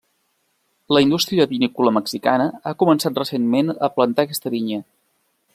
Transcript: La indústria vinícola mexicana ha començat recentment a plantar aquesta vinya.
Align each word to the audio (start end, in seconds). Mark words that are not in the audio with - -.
La 0.97 1.03
indústria 1.05 1.45
vinícola 1.51 1.93
mexicana 1.99 2.49
ha 2.71 2.75
començat 2.85 3.23
recentment 3.25 3.73
a 3.89 3.95
plantar 3.99 4.27
aquesta 4.29 4.57
vinya. 4.59 4.83